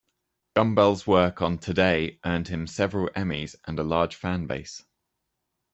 Gumbel's 0.55 1.05
work 1.05 1.43
on 1.43 1.59
"Today" 1.59 2.19
earned 2.25 2.47
him 2.47 2.65
several 2.65 3.09
Emmys 3.15 3.55
and 3.67 3.77
a 3.77 3.83
large 3.83 4.19
fanbase. 4.19 4.83